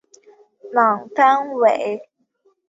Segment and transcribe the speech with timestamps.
[0.71, 2.09] 朗丹韦。